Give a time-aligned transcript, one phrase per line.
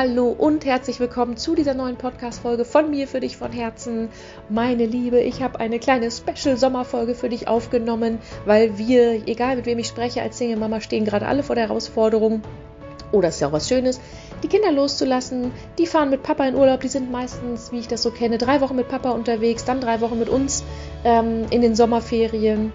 [0.00, 4.10] Hallo und herzlich willkommen zu dieser neuen Podcast-Folge von mir für dich von Herzen.
[4.48, 9.80] Meine Liebe, ich habe eine kleine Special-Sommerfolge für dich aufgenommen, weil wir, egal mit wem
[9.80, 12.42] ich spreche, als Single-Mama stehen gerade alle vor der Herausforderung.
[13.10, 14.00] Oh, das ist ja auch was Schönes,
[14.44, 15.50] die Kinder loszulassen.
[15.78, 16.80] Die fahren mit Papa in Urlaub.
[16.80, 20.00] Die sind meistens, wie ich das so kenne, drei Wochen mit Papa unterwegs, dann drei
[20.00, 20.62] Wochen mit uns
[21.02, 22.72] ähm, in den Sommerferien.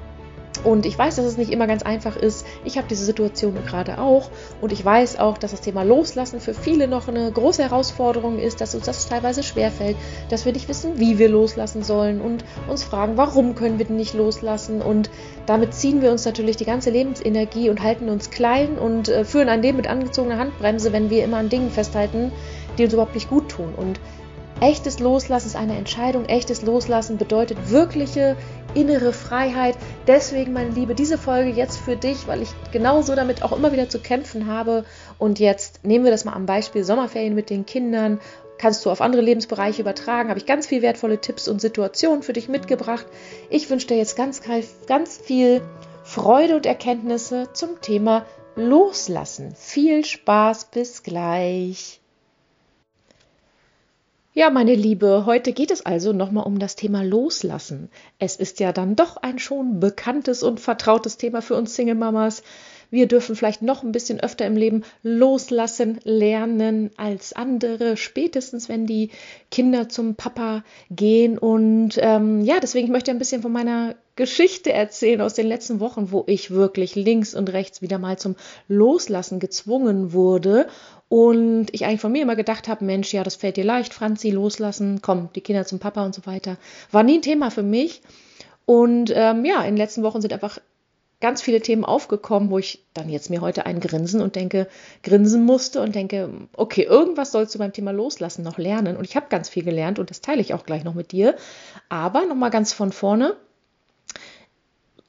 [0.64, 2.46] Und ich weiß, dass es nicht immer ganz einfach ist.
[2.64, 4.30] Ich habe diese Situation gerade auch.
[4.62, 8.62] Und ich weiß auch, dass das Thema Loslassen für viele noch eine große Herausforderung ist,
[8.62, 9.98] dass uns das teilweise schwerfällt,
[10.30, 13.98] dass wir nicht wissen, wie wir loslassen sollen und uns fragen, warum können wir denn
[13.98, 14.82] nicht loslassen.
[14.82, 15.10] Und
[15.46, 19.50] damit ziehen wir uns natürlich die ganze Lebensenergie und halten uns klein und äh, führen
[19.50, 22.32] ein Leben mit angezogener Handbremse, wenn wir immer an Dingen festhalten,
[22.78, 23.74] die uns überhaupt nicht gut tun.
[23.76, 24.00] Und
[24.62, 26.26] Echtes Loslassen ist eine Entscheidung.
[26.26, 28.38] Echtes Loslassen bedeutet wirkliche
[28.74, 29.76] innere Freiheit.
[30.08, 33.90] Deswegen, meine Liebe, diese Folge jetzt für dich, weil ich genauso damit auch immer wieder
[33.90, 34.86] zu kämpfen habe.
[35.18, 38.20] Und jetzt nehmen wir das mal am Beispiel Sommerferien mit den Kindern.
[38.58, 40.30] Kannst du auf andere Lebensbereiche übertragen.
[40.30, 43.06] Habe ich ganz viel wertvolle Tipps und Situationen für dich mitgebracht.
[43.50, 44.42] Ich wünsche dir jetzt ganz,
[44.88, 45.62] ganz viel
[46.04, 49.54] Freude und Erkenntnisse zum Thema Loslassen.
[49.56, 52.03] Viel Spaß, bis gleich.
[54.36, 57.92] Ja, meine Liebe, heute geht es also nochmal um das Thema Loslassen.
[58.18, 62.42] Es ist ja dann doch ein schon bekanntes und vertrautes Thema für uns Single-Mamas.
[62.94, 68.86] Wir dürfen vielleicht noch ein bisschen öfter im Leben loslassen lernen als andere, spätestens wenn
[68.86, 69.10] die
[69.50, 71.40] Kinder zum Papa gehen.
[71.40, 75.80] Und ähm, ja, deswegen möchte ich ein bisschen von meiner Geschichte erzählen aus den letzten
[75.80, 78.36] Wochen, wo ich wirklich links und rechts wieder mal zum
[78.68, 80.68] Loslassen gezwungen wurde
[81.10, 84.30] und ich eigentlich von mir immer gedacht habe, Mensch, ja, das fällt dir leicht, Franzi,
[84.30, 86.58] loslassen, komm, die Kinder zum Papa und so weiter.
[86.92, 88.04] War nie ein Thema für mich.
[88.68, 90.60] Und ähm, ja, in den letzten Wochen sind einfach
[91.24, 94.68] ganz viele Themen aufgekommen, wo ich dann jetzt mir heute ein Grinsen und denke,
[95.04, 98.98] grinsen musste und denke, okay, irgendwas sollst du beim Thema Loslassen noch lernen.
[98.98, 101.38] Und ich habe ganz viel gelernt und das teile ich auch gleich noch mit dir.
[101.88, 103.38] Aber nochmal ganz von vorne.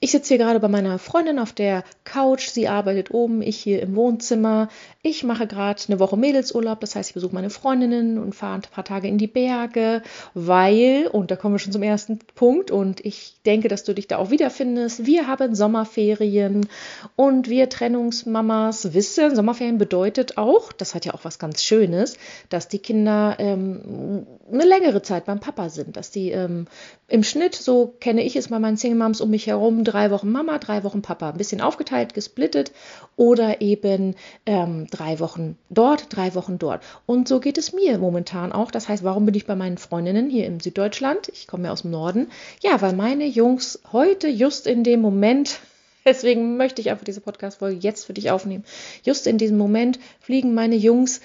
[0.05, 2.51] Ich sitze hier gerade bei meiner Freundin auf der Couch.
[2.51, 4.69] Sie arbeitet oben, ich hier im Wohnzimmer.
[5.07, 8.63] Ich mache gerade eine Woche Mädelsurlaub, das heißt, ich besuche meine Freundinnen und fahre ein
[8.63, 10.03] paar Tage in die Berge,
[10.35, 14.09] weil, und da kommen wir schon zum ersten Punkt, und ich denke, dass du dich
[14.09, 16.69] da auch wiederfindest, wir haben Sommerferien
[17.17, 22.17] und wir Trennungsmamas wissen, Sommerferien bedeutet auch, das hat ja auch was ganz Schönes,
[22.49, 26.67] dass die Kinder ähm, eine längere Zeit beim Papa sind, dass die ähm,
[27.09, 30.33] im Schnitt, so kenne ich es bei meinen Single Moms um mich herum, drei Wochen
[30.33, 32.73] Mama, drei Wochen Papa, ein bisschen aufgeteilt, gesplittet
[33.17, 36.83] oder eben ähm, drei Wochen dort, drei Wochen dort.
[37.07, 38.73] Und so geht es mir momentan auch.
[38.73, 41.29] Das heißt, warum bin ich bei meinen Freundinnen hier im Süddeutschland?
[41.29, 42.27] Ich komme ja aus dem Norden.
[42.61, 45.61] Ja, weil meine Jungs heute just in dem Moment
[46.05, 48.65] Deswegen möchte ich einfach diese Podcast-Folge jetzt für dich aufnehmen.
[49.05, 51.23] Just in diesem Moment fliegen meine Jungs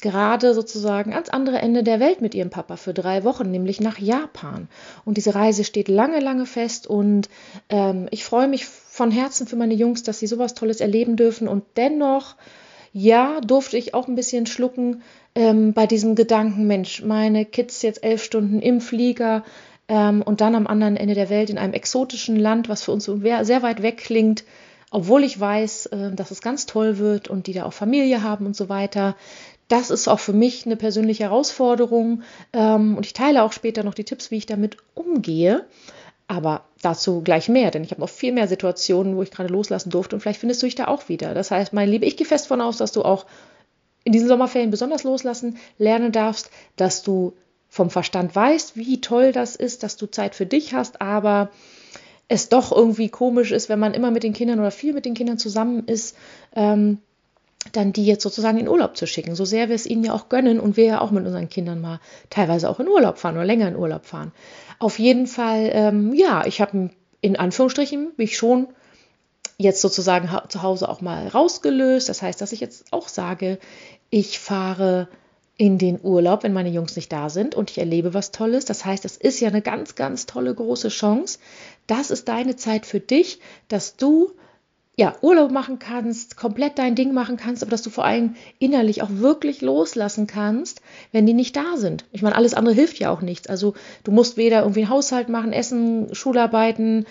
[0.00, 3.98] gerade sozusagen ans andere Ende der Welt mit ihrem Papa für drei Wochen, nämlich nach
[3.98, 4.68] Japan.
[5.04, 7.28] Und diese Reise steht lange, lange fest und
[7.68, 11.48] ähm, ich freue mich von Herzen für meine Jungs, dass sie sowas Tolles erleben dürfen
[11.48, 12.34] und dennoch
[12.92, 15.02] ja, durfte ich auch ein bisschen schlucken
[15.34, 19.44] ähm, bei diesem Gedanken, Mensch, meine Kids jetzt elf Stunden im Flieger
[19.86, 23.04] ähm, und dann am anderen Ende der Welt in einem exotischen Land, was für uns
[23.04, 24.44] sehr weit weg klingt,
[24.90, 28.46] obwohl ich weiß, äh, dass es ganz toll wird und die da auch Familie haben
[28.46, 29.14] und so weiter.
[29.68, 32.22] Das ist auch für mich eine persönliche Herausforderung
[32.52, 35.66] ähm, und ich teile auch später noch die Tipps, wie ich damit umgehe.
[36.28, 39.90] Aber dazu gleich mehr, denn ich habe noch viel mehr Situationen, wo ich gerade loslassen
[39.90, 41.34] durfte und vielleicht findest du dich da auch wieder.
[41.34, 43.26] Das heißt, meine Liebe, ich gehe fest von aus, dass du auch
[44.02, 47.34] in diesen Sommerferien besonders loslassen lernen darfst, dass du
[47.68, 51.50] vom Verstand weißt, wie toll das ist, dass du Zeit für dich hast, aber
[52.28, 55.14] es doch irgendwie komisch ist, wenn man immer mit den Kindern oder viel mit den
[55.14, 56.16] Kindern zusammen ist,
[56.54, 56.98] ähm,
[57.72, 59.34] dann die jetzt sozusagen in Urlaub zu schicken.
[59.34, 61.80] So sehr wir es ihnen ja auch gönnen und wir ja auch mit unseren Kindern
[61.80, 62.00] mal
[62.30, 64.32] teilweise auch in Urlaub fahren oder länger in Urlaub fahren.
[64.78, 66.90] Auf jeden Fall, ähm, ja, ich habe
[67.20, 68.68] in Anführungsstrichen mich schon
[69.58, 72.08] jetzt sozusagen zu Hause auch mal rausgelöst.
[72.08, 73.58] Das heißt, dass ich jetzt auch sage,
[74.10, 75.08] ich fahre
[75.58, 78.66] in den Urlaub, wenn meine Jungs nicht da sind und ich erlebe was Tolles.
[78.66, 81.38] Das heißt, es ist ja eine ganz, ganz tolle große Chance.
[81.86, 84.32] Das ist deine Zeit für dich, dass du
[84.98, 89.02] ja, Urlaub machen kannst, komplett dein Ding machen kannst, aber dass du vor allem innerlich
[89.02, 90.80] auch wirklich loslassen kannst,
[91.12, 92.06] wenn die nicht da sind.
[92.12, 93.46] Ich meine, alles andere hilft ja auch nichts.
[93.46, 97.04] Also du musst weder irgendwie einen Haushalt machen, Essen, Schularbeiten,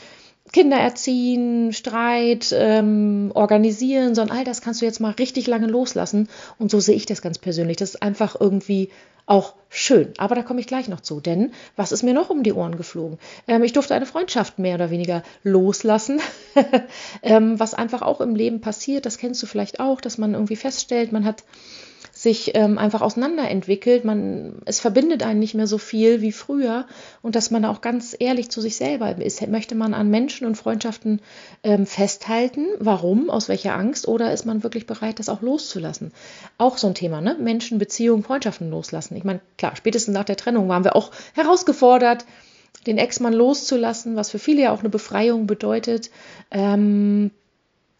[0.51, 6.27] Kinder erziehen, Streit ähm, organisieren, sondern all das kannst du jetzt mal richtig lange loslassen.
[6.57, 7.77] Und so sehe ich das ganz persönlich.
[7.77, 8.89] Das ist einfach irgendwie
[9.25, 10.13] auch schön.
[10.17, 12.77] Aber da komme ich gleich noch zu, denn was ist mir noch um die Ohren
[12.77, 13.17] geflogen?
[13.47, 16.21] Ähm, ich durfte eine Freundschaft mehr oder weniger loslassen,
[17.23, 19.05] ähm, was einfach auch im Leben passiert.
[19.05, 21.43] Das kennst du vielleicht auch, dass man irgendwie feststellt, man hat
[22.25, 24.03] sich ähm, einfach auseinanderentwickelt.
[24.03, 26.87] Man, es verbindet einen nicht mehr so viel wie früher
[27.21, 29.47] und dass man auch ganz ehrlich zu sich selber ist.
[29.47, 31.21] Möchte man an Menschen und Freundschaften
[31.63, 32.65] ähm, festhalten?
[32.79, 33.29] Warum?
[33.29, 34.07] Aus welcher Angst?
[34.07, 36.11] Oder ist man wirklich bereit, das auch loszulassen?
[36.57, 37.37] Auch so ein Thema, ne?
[37.39, 39.15] Menschen, Beziehungen, Freundschaften loslassen.
[39.15, 42.25] Ich meine, klar, spätestens nach der Trennung waren wir auch herausgefordert,
[42.87, 46.09] den Ex-Mann loszulassen, was für viele ja auch eine Befreiung bedeutet.
[46.49, 47.29] Ähm,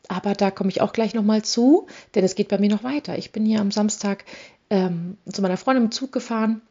[0.10, 3.18] aber da komme ich auch gleich nochmal zu, denn es geht bei mir noch weiter.
[3.18, 4.26] Ich bin hier am Samstag
[4.70, 6.62] ähm, zu meiner Freundin im Zug gefahren.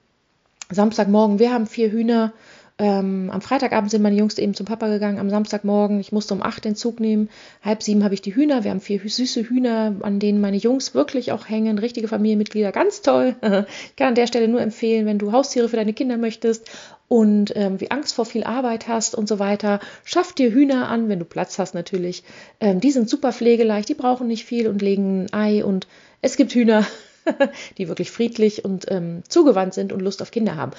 [0.70, 2.32] Samstagmorgen, wir haben vier Hühner.
[2.76, 5.20] Ähm, am Freitagabend sind meine Jungs eben zum Papa gegangen.
[5.20, 7.28] Am Samstagmorgen, ich musste um acht den Zug nehmen.
[7.62, 8.64] Halb sieben habe ich die Hühner.
[8.64, 11.78] Wir haben vier süße Hühner, an denen meine Jungs wirklich auch hängen.
[11.78, 13.36] Richtige Familienmitglieder, ganz toll.
[13.42, 16.68] ich kann an der Stelle nur empfehlen, wenn du Haustiere für deine Kinder möchtest
[17.06, 21.08] und ähm, wie Angst vor viel Arbeit hast und so weiter, schaff dir Hühner an,
[21.08, 22.24] wenn du Platz hast natürlich.
[22.58, 25.86] Ähm, die sind super pflegeleicht, die brauchen nicht viel und legen ein Ei und
[26.22, 26.84] es gibt Hühner,
[27.78, 30.72] die wirklich friedlich und ähm, zugewandt sind und Lust auf Kinder haben.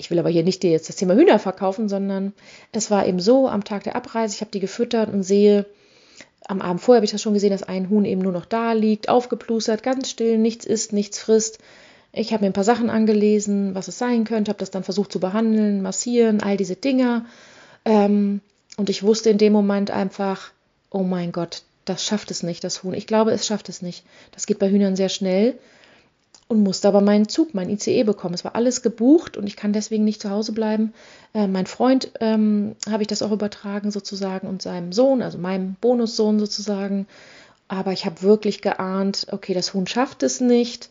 [0.00, 2.32] Ich will aber hier nicht dir jetzt das Thema Hühner verkaufen, sondern
[2.72, 5.66] es war eben so am Tag der Abreise, ich habe die gefüttert und sehe,
[6.48, 8.72] am Abend vorher habe ich das schon gesehen, dass ein Huhn eben nur noch da
[8.72, 11.58] liegt, aufgeplustert, ganz still, nichts isst, nichts frisst.
[12.14, 15.12] Ich habe mir ein paar Sachen angelesen, was es sein könnte, habe das dann versucht
[15.12, 17.26] zu behandeln, massieren, all diese Dinge.
[17.84, 18.40] Ähm,
[18.78, 20.50] und ich wusste in dem Moment einfach,
[20.88, 22.94] oh mein Gott, das schafft es nicht, das Huhn.
[22.94, 24.02] Ich glaube, es schafft es nicht.
[24.32, 25.58] Das geht bei Hühnern sehr schnell
[26.50, 28.34] und musste aber meinen Zug, mein ICE bekommen.
[28.34, 30.92] Es war alles gebucht und ich kann deswegen nicht zu Hause bleiben.
[31.32, 35.76] Äh, mein Freund ähm, habe ich das auch übertragen sozusagen und seinem Sohn, also meinem
[35.80, 37.06] Bonussohn sozusagen.
[37.68, 40.90] Aber ich habe wirklich geahnt, okay, das Huhn schafft es nicht.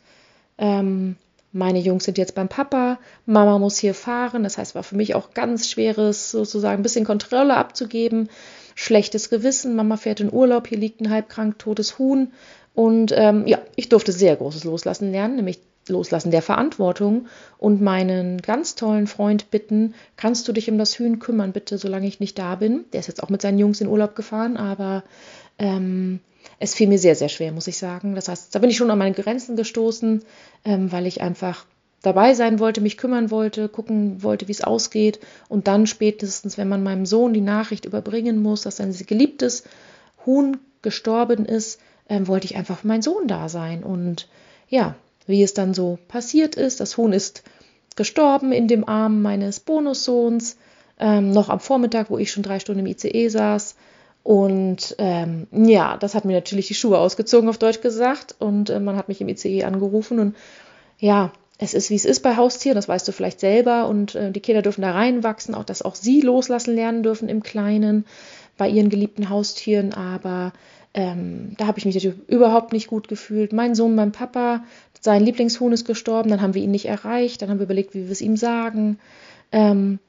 [0.57, 1.17] Ähm,
[1.51, 4.43] meine Jungs sind jetzt beim Papa, Mama muss hier fahren.
[4.43, 8.29] Das heißt, war für mich auch ganz schweres, sozusagen ein bisschen Kontrolle abzugeben.
[8.75, 12.31] Schlechtes Gewissen, Mama fährt in Urlaub, hier liegt ein halbkrank totes Huhn.
[12.73, 17.27] Und ähm, ja, ich durfte sehr großes Loslassen lernen, nämlich Loslassen der Verantwortung
[17.57, 22.07] und meinen ganz tollen Freund bitten, kannst du dich um das Huhn kümmern, bitte, solange
[22.07, 22.85] ich nicht da bin.
[22.93, 25.03] Der ist jetzt auch mit seinen Jungs in Urlaub gefahren, aber
[25.57, 26.19] ähm,
[26.59, 28.15] es fiel mir sehr, sehr schwer, muss ich sagen.
[28.15, 30.23] Das heißt, da bin ich schon an meine Grenzen gestoßen,
[30.65, 31.65] ähm, weil ich einfach
[32.01, 35.19] dabei sein wollte, mich kümmern wollte, gucken wollte, wie es ausgeht.
[35.49, 39.63] Und dann spätestens, wenn man meinem Sohn die Nachricht überbringen muss, dass sein geliebtes
[40.25, 43.83] Huhn gestorben ist, ähm, wollte ich einfach für meinen Sohn da sein.
[43.83, 44.27] Und
[44.67, 44.95] ja,
[45.27, 47.43] wie es dann so passiert ist, das Huhn ist
[47.95, 50.57] gestorben in dem Arm meines Bonussohns,
[50.99, 53.75] ähm, noch am Vormittag, wo ich schon drei Stunden im ICE saß.
[54.23, 58.35] Und ähm, ja, das hat mir natürlich die Schuhe ausgezogen, auf Deutsch gesagt.
[58.39, 60.19] Und äh, man hat mich im ICE angerufen.
[60.19, 60.35] Und
[60.97, 63.87] ja, es ist, wie es ist bei Haustieren, das weißt du vielleicht selber.
[63.87, 67.43] Und äh, die Kinder dürfen da reinwachsen, auch dass auch sie loslassen lernen dürfen im
[67.43, 68.05] Kleinen
[68.57, 69.93] bei ihren geliebten Haustieren.
[69.93, 70.53] Aber
[70.93, 73.53] ähm, da habe ich mich natürlich überhaupt nicht gut gefühlt.
[73.53, 74.63] Mein Sohn, mein Papa,
[74.99, 76.29] sein Lieblingshuhn ist gestorben.
[76.29, 77.41] Dann haben wir ihn nicht erreicht.
[77.41, 78.99] Dann haben wir überlegt, wie wir es ihm sagen.
[79.51, 79.99] Ähm,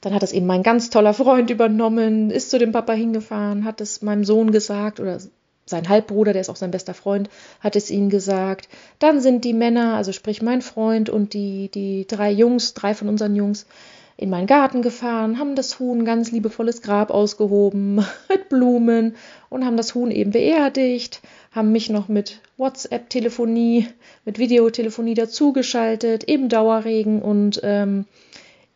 [0.00, 3.80] dann hat das eben mein ganz toller Freund übernommen, ist zu dem Papa hingefahren, hat
[3.80, 5.18] es meinem Sohn gesagt oder
[5.66, 8.68] sein Halbbruder, der ist auch sein bester Freund, hat es ihnen gesagt.
[8.98, 13.08] Dann sind die Männer, also sprich mein Freund und die, die drei Jungs, drei von
[13.08, 13.64] unseren Jungs,
[14.16, 17.96] in meinen Garten gefahren, haben das Huhn ganz liebevolles Grab ausgehoben
[18.28, 19.16] mit Blumen
[19.50, 23.88] und haben das Huhn eben beerdigt, haben mich noch mit WhatsApp-Telefonie,
[24.24, 28.06] mit Videotelefonie dazugeschaltet, eben Dauerregen und ähm,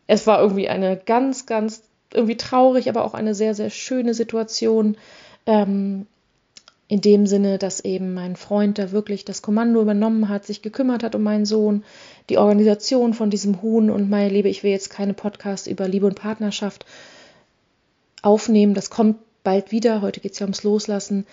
[0.07, 4.97] es war irgendwie eine ganz, ganz irgendwie traurig, aber auch eine sehr, sehr schöne Situation.
[5.45, 6.07] Ähm,
[6.89, 11.03] in dem Sinne, dass eben mein Freund da wirklich das Kommando übernommen hat, sich gekümmert
[11.03, 11.83] hat um meinen Sohn,
[12.29, 16.07] die Organisation von diesem Huhn und meine Liebe, ich will jetzt keine Podcasts über Liebe
[16.07, 16.87] und Partnerschaft
[18.23, 18.73] aufnehmen.
[18.73, 20.01] Das kommt bald wieder.
[20.01, 21.27] Heute geht es ja ums Loslassen.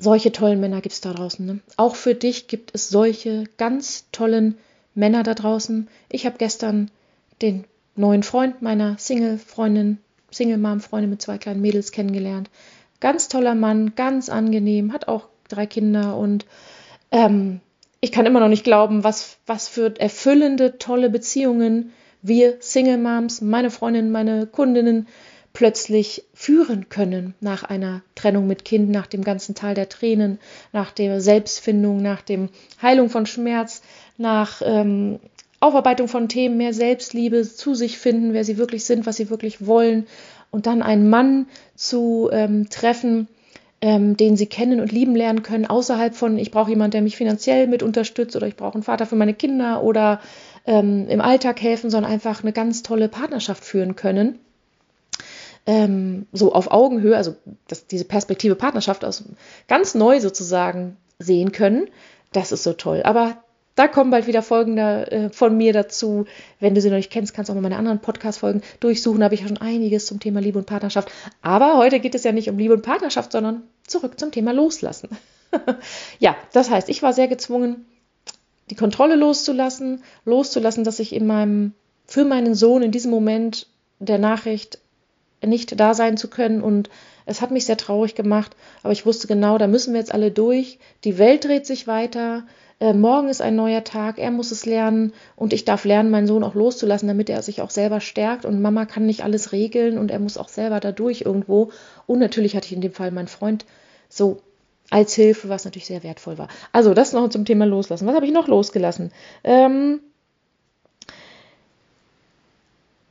[0.00, 1.46] Solche tollen Männer gibt es da draußen.
[1.46, 1.60] Ne?
[1.76, 4.58] Auch für dich gibt es solche ganz tollen
[4.96, 5.86] Männer da draußen.
[6.08, 6.90] Ich habe gestern
[7.42, 9.98] den neuen Freund meiner Single-Freundin,
[10.32, 12.50] Single-Mom-Freundin mit zwei kleinen Mädels kennengelernt.
[13.00, 16.46] Ganz toller Mann, ganz angenehm, hat auch drei Kinder und
[17.10, 17.60] ähm,
[18.00, 21.92] ich kann immer noch nicht glauben, was, was für erfüllende, tolle Beziehungen
[22.22, 25.06] wir Single-Moms, meine Freundinnen, meine Kundinnen
[25.52, 30.38] plötzlich führen können nach einer Trennung mit Kind, nach dem ganzen Tal der Tränen,
[30.72, 33.82] nach der Selbstfindung, nach dem Heilung von Schmerz,
[34.16, 35.18] nach ähm,
[35.58, 39.66] Aufarbeitung von Themen, mehr Selbstliebe, zu sich finden, wer sie wirklich sind, was sie wirklich
[39.66, 40.06] wollen
[40.50, 43.28] und dann einen Mann zu ähm, treffen,
[43.80, 47.16] ähm, den sie kennen und lieben lernen können, außerhalb von, ich brauche jemanden, der mich
[47.16, 50.20] finanziell mit unterstützt oder ich brauche einen Vater für meine Kinder oder
[50.66, 54.38] ähm, im Alltag helfen, sondern einfach eine ganz tolle Partnerschaft führen können.
[55.66, 57.36] Ähm, so auf Augenhöhe, also
[57.68, 59.24] dass diese Perspektive Partnerschaft aus
[59.68, 61.88] ganz neu sozusagen sehen können
[62.32, 63.02] das ist so toll.
[63.04, 63.42] Aber
[63.80, 66.26] da kommen bald wieder Folgen da, äh, von mir dazu.
[66.58, 69.20] Wenn du sie noch nicht kennst, kannst du auch mal meine anderen Podcast-Folgen durchsuchen.
[69.20, 71.10] Da habe ich ja schon einiges zum Thema Liebe und Partnerschaft.
[71.40, 75.08] Aber heute geht es ja nicht um Liebe und Partnerschaft, sondern zurück zum Thema Loslassen.
[76.18, 77.86] ja, das heißt, ich war sehr gezwungen,
[78.68, 81.72] die Kontrolle loszulassen, loszulassen, dass ich in meinem,
[82.04, 83.66] für meinen Sohn in diesem Moment
[83.98, 84.78] der Nachricht
[85.42, 86.90] nicht da sein zu können und
[87.24, 90.30] es hat mich sehr traurig gemacht, aber ich wusste genau, da müssen wir jetzt alle
[90.30, 90.78] durch.
[91.04, 92.44] Die Welt dreht sich weiter.
[92.80, 94.18] Äh, morgen ist ein neuer Tag.
[94.18, 97.60] Er muss es lernen und ich darf lernen, meinen Sohn auch loszulassen, damit er sich
[97.60, 98.46] auch selber stärkt.
[98.46, 101.70] Und Mama kann nicht alles regeln und er muss auch selber dadurch irgendwo.
[102.06, 103.66] Und natürlich hatte ich in dem Fall meinen Freund
[104.08, 104.40] so
[104.88, 106.48] als Hilfe, was natürlich sehr wertvoll war.
[106.72, 108.06] Also das noch zum Thema Loslassen.
[108.06, 109.12] Was habe ich noch losgelassen?
[109.44, 110.00] Ähm,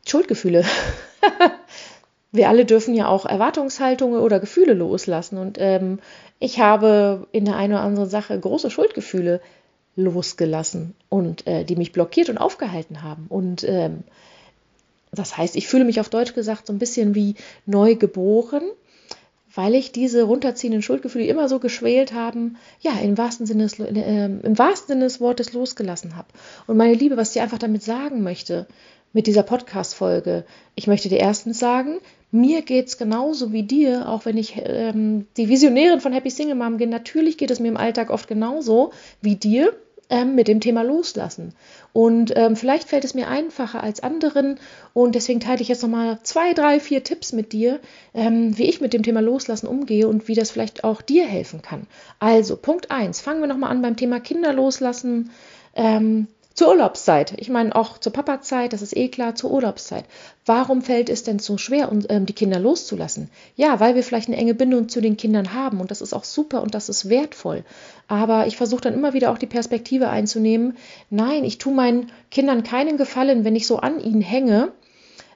[0.07, 0.65] Schuldgefühle.
[2.31, 5.37] wir alle dürfen ja auch Erwartungshaltungen oder Gefühle loslassen.
[5.37, 5.99] Und ähm,
[6.39, 9.41] ich habe in der einen oder anderen Sache große Schuldgefühle
[9.99, 13.25] losgelassen und äh, die mich blockiert und aufgehalten haben.
[13.29, 14.03] Und ähm,
[15.11, 18.63] das heißt, ich fühle mich auf Deutsch gesagt so ein bisschen wie neu geboren,
[19.55, 24.25] weil ich diese runterziehenden Schuldgefühle immer so geschwält haben, ja, im wahrsten Sinne des, äh,
[24.25, 26.27] im wahrsten Sinne des Wortes losgelassen habe.
[26.67, 28.67] Und meine Liebe, was ich einfach damit sagen möchte,
[29.11, 31.97] mit dieser Podcast-Folge, ich möchte dir erstens sagen,
[32.31, 36.55] mir geht es genauso wie dir, auch wenn ich ähm, die Visionärin von Happy Single
[36.55, 36.89] Mom bin.
[36.89, 38.91] Natürlich geht es mir im Alltag oft genauso
[39.21, 39.73] wie dir
[40.09, 41.53] ähm, mit dem Thema Loslassen.
[41.93, 44.59] Und ähm, vielleicht fällt es mir einfacher als anderen.
[44.93, 47.79] Und deswegen teile ich jetzt nochmal zwei, drei, vier Tipps mit dir,
[48.13, 51.61] ähm, wie ich mit dem Thema Loslassen umgehe und wie das vielleicht auch dir helfen
[51.61, 51.87] kann.
[52.19, 53.21] Also, Punkt 1.
[53.21, 55.31] Fangen wir nochmal an beim Thema Kinder loslassen.
[55.75, 57.33] Ähm, zur Urlaubszeit.
[57.37, 60.03] Ich meine auch zur Papazeit, das ist eh klar, zur Urlaubszeit.
[60.45, 63.29] Warum fällt es denn so schwer, ähm, die Kinder loszulassen?
[63.55, 66.23] Ja, weil wir vielleicht eine enge Bindung zu den Kindern haben und das ist auch
[66.25, 67.63] super und das ist wertvoll.
[68.07, 70.77] Aber ich versuche dann immer wieder auch die Perspektive einzunehmen.
[71.09, 74.71] Nein, ich tue meinen Kindern keinen Gefallen, wenn ich so an ihnen hänge.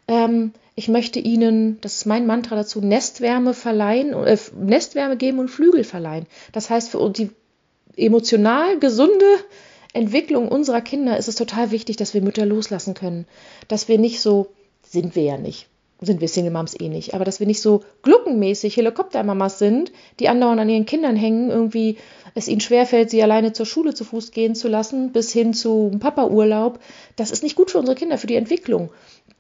[0.07, 5.49] Ähm, ich möchte ihnen, das ist mein Mantra dazu, Nestwärme verleihen, äh, Nestwärme geben und
[5.49, 6.25] Flügel verleihen.
[6.51, 7.29] Das heißt, für die
[7.95, 9.25] emotional gesunde
[9.93, 13.25] Entwicklung unserer Kinder ist es total wichtig, dass wir Mütter loslassen können.
[13.67, 14.47] Dass wir nicht so,
[14.81, 15.67] sind wir ja nicht,
[16.01, 20.29] sind wir Single Moms eh nicht, aber dass wir nicht so gluckenmäßig Helikoptermamas sind, die
[20.29, 21.97] andauernd an ihren Kindern hängen, irgendwie
[22.35, 25.91] es ihnen schwerfällt, sie alleine zur Schule zu Fuß gehen zu lassen, bis hin zu
[25.99, 26.79] Papa-Urlaub.
[27.15, 28.89] Das ist nicht gut für unsere Kinder, für die Entwicklung.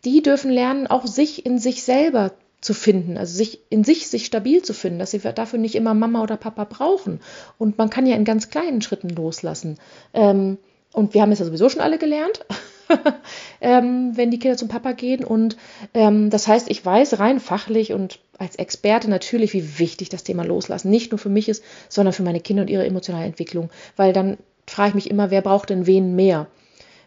[0.05, 2.31] Die dürfen lernen, auch sich in sich selber
[2.63, 5.93] zu finden, also sich in sich sich stabil zu finden, dass sie dafür nicht immer
[5.93, 7.19] Mama oder Papa brauchen.
[7.57, 9.77] Und man kann ja in ganz kleinen Schritten loslassen.
[10.13, 10.57] Ähm,
[10.93, 12.45] und wir haben es ja sowieso schon alle gelernt,
[13.61, 15.23] ähm, wenn die Kinder zum Papa gehen.
[15.23, 15.57] Und
[15.93, 20.43] ähm, das heißt, ich weiß rein fachlich und als Experte natürlich, wie wichtig das Thema
[20.43, 23.71] Loslassen nicht nur für mich ist, sondern für meine Kinder und ihre emotionale Entwicklung.
[23.95, 26.47] Weil dann frage ich mich immer, wer braucht denn wen mehr?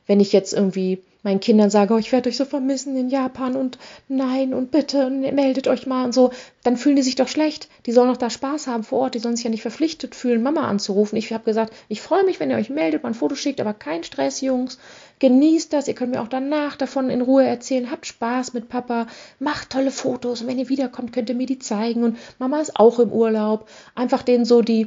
[0.07, 3.57] Wenn ich jetzt irgendwie meinen Kindern sage, oh, ich werde euch so vermissen in Japan
[3.57, 6.31] und nein und bitte meldet euch mal und so,
[6.63, 7.69] dann fühlen die sich doch schlecht.
[7.85, 10.41] Die sollen doch da Spaß haben vor Ort, die sollen sich ja nicht verpflichtet fühlen,
[10.41, 11.17] Mama anzurufen.
[11.17, 13.75] Ich habe gesagt, ich freue mich, wenn ihr euch meldet, mal ein Foto schickt, aber
[13.75, 14.79] kein Stress, Jungs.
[15.19, 17.91] Genießt das, ihr könnt mir auch danach davon in Ruhe erzählen.
[17.91, 19.09] Habt Spaß mit Papa,
[19.41, 22.79] macht tolle Fotos und wenn ihr wiederkommt, könnt ihr mir die zeigen und Mama ist
[22.79, 23.69] auch im Urlaub.
[23.97, 24.87] Einfach denen so die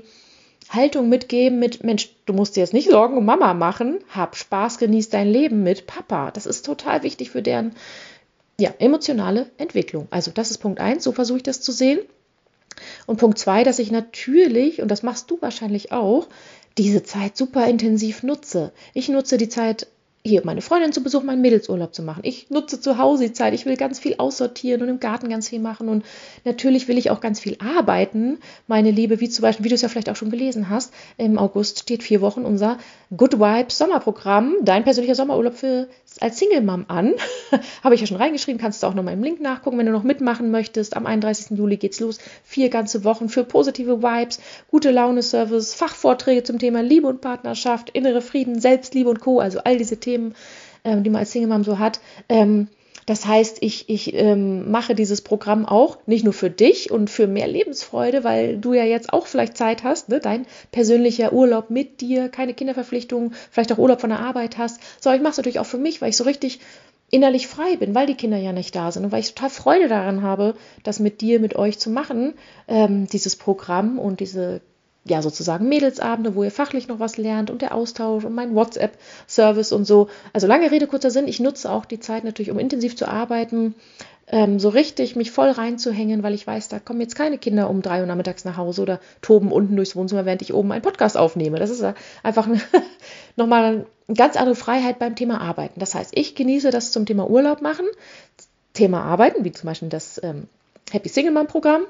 [0.69, 4.77] Haltung mitgeben mit, Mensch, du musst dir jetzt nicht Sorgen um Mama machen, hab Spaß,
[4.77, 6.31] genieß dein Leben mit Papa.
[6.31, 7.73] Das ist total wichtig für deren
[8.59, 10.07] ja, emotionale Entwicklung.
[10.11, 11.99] Also das ist Punkt eins, so versuche ich das zu sehen.
[13.07, 16.27] Und Punkt zwei, dass ich natürlich, und das machst du wahrscheinlich auch,
[16.77, 18.71] diese Zeit super intensiv nutze.
[18.93, 19.87] Ich nutze die Zeit
[20.29, 22.21] hier meine Freundin zu besuchen, meinen Mädelsurlaub zu machen.
[22.23, 23.53] Ich nutze zu Hause die Zeit.
[23.53, 25.89] Ich will ganz viel aussortieren und im Garten ganz viel machen.
[25.89, 26.05] Und
[26.45, 29.81] natürlich will ich auch ganz viel arbeiten, meine Liebe, wie zum Beispiel, wie du es
[29.81, 30.93] ja vielleicht auch schon gelesen hast.
[31.17, 32.77] Im August steht vier Wochen unser
[33.15, 35.87] Good Vibes Sommerprogramm, dein persönlicher Sommerurlaub für
[36.21, 37.13] als Single Mom an.
[37.83, 39.91] Habe ich ja schon reingeschrieben, kannst du auch noch mal im Link nachgucken, wenn du
[39.91, 40.95] noch mitmachen möchtest.
[40.95, 41.57] Am 31.
[41.57, 42.19] Juli geht's los.
[42.43, 47.89] Vier ganze Wochen für positive Vibes, gute Laune Service, Fachvorträge zum Thema Liebe und Partnerschaft,
[47.91, 49.39] innere Frieden, Selbstliebe und Co.
[49.39, 50.35] Also all diese Themen,
[50.83, 51.99] ähm, die man als Single Mom so hat.
[52.27, 52.67] Ähm,
[53.09, 57.25] das heißt, ich, ich ähm, mache dieses Programm auch nicht nur für dich und für
[57.25, 60.19] mehr Lebensfreude, weil du ja jetzt auch vielleicht Zeit hast, ne?
[60.19, 65.19] dein persönlicher Urlaub mit dir, keine Kinderverpflichtungen, vielleicht auch Urlaub von der Arbeit hast, sondern
[65.19, 66.59] ich mache es natürlich auch für mich, weil ich so richtig
[67.09, 69.87] innerlich frei bin, weil die Kinder ja nicht da sind und weil ich total Freude
[69.87, 72.35] daran habe, das mit dir, mit euch zu machen,
[72.67, 74.61] ähm, dieses Programm und diese
[75.05, 79.71] ja sozusagen Mädelsabende, wo ihr fachlich noch was lernt und der Austausch und mein WhatsApp-Service
[79.71, 80.09] und so.
[80.33, 83.75] Also lange Rede, kurzer Sinn, ich nutze auch die Zeit natürlich, um intensiv zu arbeiten,
[84.31, 87.81] ähm, so richtig mich voll reinzuhängen, weil ich weiß, da kommen jetzt keine Kinder um
[87.81, 91.17] drei Uhr nachmittags nach Hause oder toben unten durchs Wohnzimmer, während ich oben einen Podcast
[91.17, 91.57] aufnehme.
[91.57, 91.83] Das ist
[92.21, 92.47] einfach
[93.35, 95.79] nochmal eine ganz andere Freiheit beim Thema Arbeiten.
[95.79, 97.85] Das heißt, ich genieße das zum Thema Urlaub machen,
[98.73, 100.47] Thema Arbeiten, wie zum Beispiel das ähm,
[100.91, 101.83] Happy Single Mom Programm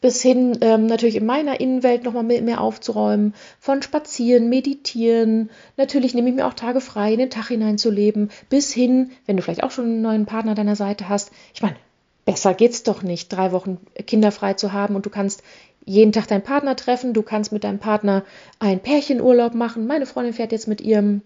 [0.00, 6.30] bis hin ähm, natürlich in meiner Innenwelt nochmal mehr aufzuräumen, von Spazieren, Meditieren, natürlich nehme
[6.30, 9.70] ich mir auch Tage frei, in den Tag hineinzuleben, bis hin, wenn du vielleicht auch
[9.70, 11.76] schon einen neuen Partner an deiner Seite hast, ich meine,
[12.24, 15.42] besser geht's doch nicht, drei Wochen kinderfrei zu haben und du kannst
[15.84, 18.24] jeden Tag deinen Partner treffen, du kannst mit deinem Partner
[18.58, 19.86] einen Pärchenurlaub machen.
[19.86, 21.22] Meine Freundin fährt jetzt mit ihrem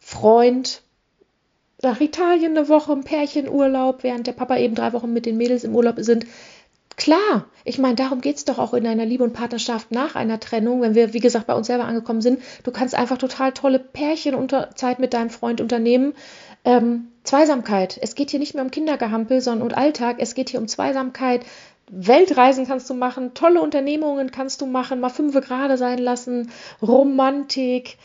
[0.00, 0.82] Freund
[1.82, 5.64] nach Italien eine Woche im Pärchenurlaub, während der Papa eben drei Wochen mit den Mädels
[5.64, 6.26] im Urlaub sind.
[7.00, 10.38] Klar, ich meine, darum geht es doch auch in einer Liebe und Partnerschaft nach einer
[10.38, 12.42] Trennung, wenn wir, wie gesagt, bei uns selber angekommen sind.
[12.62, 16.12] Du kannst einfach total tolle Pärchenzeit mit deinem Freund unternehmen.
[16.62, 17.98] Ähm, Zweisamkeit.
[18.02, 20.16] Es geht hier nicht mehr um Kindergehampel, sondern um Alltag.
[20.18, 21.40] Es geht hier um Zweisamkeit.
[21.90, 26.50] Weltreisen kannst du machen, tolle Unternehmungen kannst du machen, mal fünfe gerade sein lassen,
[26.82, 27.96] Romantik,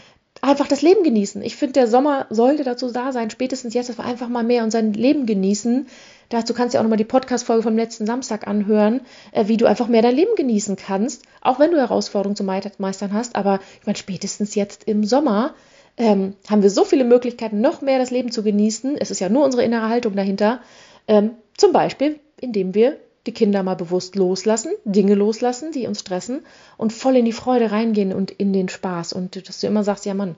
[0.42, 1.42] einfach das Leben genießen.
[1.42, 5.26] Ich finde, der Sommer sollte dazu da sein, spätestens jetzt, einfach mal mehr unser Leben
[5.26, 5.88] genießen.
[6.30, 9.02] Dazu kannst du auch nochmal die Podcast-Folge vom letzten Samstag anhören,
[9.32, 13.14] äh, wie du einfach mehr dein Leben genießen kannst, auch wenn du Herausforderungen zu meistern
[13.14, 13.36] hast.
[13.36, 15.54] Aber ich meine, spätestens jetzt im Sommer
[15.98, 18.98] ähm, haben wir so viele Möglichkeiten, noch mehr das Leben zu genießen.
[18.98, 20.62] Es ist ja nur unsere innere Haltung dahinter.
[21.08, 26.42] Ähm, zum Beispiel, indem wir die Kinder mal bewusst loslassen, Dinge loslassen, die uns stressen
[26.78, 29.14] und voll in die Freude reingehen und in den Spaß.
[29.14, 30.36] Und dass du immer sagst, ja Mann,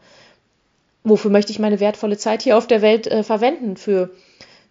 [1.03, 3.77] wofür möchte ich meine wertvolle Zeit hier auf der Welt äh, verwenden?
[3.77, 4.11] Für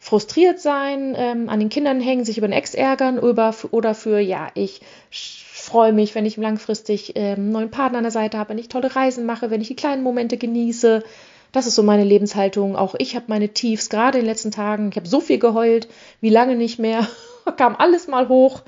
[0.06, 4.20] frustriert sein, ähm, an den Kindern hängen, sich über den Ex ärgern über, oder für,
[4.20, 8.50] ja, ich freue mich, wenn ich langfristig ähm, einen neuen Partner an der Seite habe,
[8.50, 11.02] wenn ich tolle Reisen mache, wenn ich die kleinen Momente genieße.
[11.50, 12.76] Das ist so meine Lebenshaltung.
[12.76, 14.90] Auch ich habe meine Tiefs, gerade in den letzten Tagen.
[14.90, 15.88] Ich habe so viel geheult,
[16.20, 17.08] wie lange nicht mehr.
[17.56, 18.62] Kam alles mal hoch,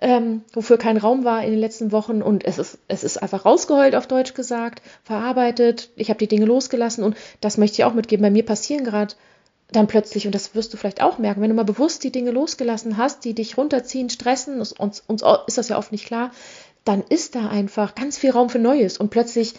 [0.00, 2.22] ähm, wofür kein Raum war in den letzten Wochen.
[2.22, 5.90] Und es ist, es ist einfach rausgeheult, auf Deutsch gesagt, verarbeitet.
[5.96, 8.22] Ich habe die Dinge losgelassen und das möchte ich auch mitgeben.
[8.22, 9.14] Bei mir passieren gerade
[9.72, 12.30] dann plötzlich, und das wirst du vielleicht auch merken, wenn du mal bewusst die Dinge
[12.30, 16.30] losgelassen hast, die dich runterziehen, stressen, uns, uns ist das ja oft nicht klar,
[16.84, 18.96] dann ist da einfach ganz viel Raum für Neues.
[18.96, 19.54] Und plötzlich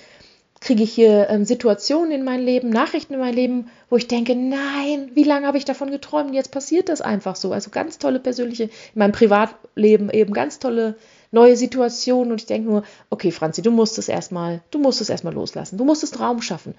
[0.61, 4.35] kriege ich hier ähm, Situationen in mein Leben, Nachrichten in mein Leben, wo ich denke,
[4.35, 6.33] nein, wie lange habe ich davon geträumt?
[6.33, 7.53] Jetzt passiert das einfach so.
[7.53, 10.95] Also ganz tolle persönliche, in meinem Privatleben eben ganz tolle
[11.31, 12.31] neue Situationen.
[12.31, 15.77] Und ich denke nur, okay, Franzi, du musst es erstmal, du musst es erstmal loslassen.
[15.77, 16.73] Du musst es Raum schaffen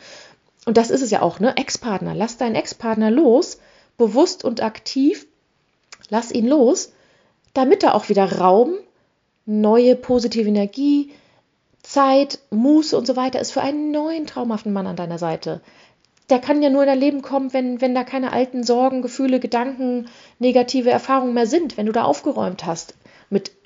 [0.71, 1.57] und das ist es ja auch, ne?
[1.57, 2.15] Ex-Partner.
[2.15, 3.59] Lass deinen Ex-Partner los,
[3.99, 5.27] bewusst und aktiv.
[6.11, 6.93] Lass ihn los,
[7.55, 8.75] damit er auch wieder Raum,
[9.47, 11.11] neue positive Energie,
[11.83, 15.61] Zeit, Muße und so weiter ist für einen neuen traumhaften Mann an deiner Seite.
[16.29, 19.41] Der kann ja nur in dein Leben kommen, wenn, wenn da keine alten Sorgen, Gefühle,
[19.41, 20.07] Gedanken,
[20.39, 22.95] negative Erfahrungen mehr sind, wenn du da aufgeräumt hast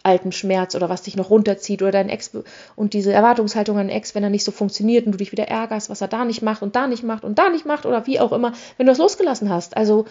[0.04, 2.30] mit altem Schmerz oder was dich noch runterzieht oder dein Ex
[2.76, 5.48] und diese Erwartungshaltung an den Ex, wenn er nicht so funktioniert und du dich wieder
[5.48, 8.06] ärgerst, was er da nicht macht und da nicht macht und da nicht macht oder
[8.06, 9.76] wie auch immer, wenn du das losgelassen hast.
[9.76, 10.04] Also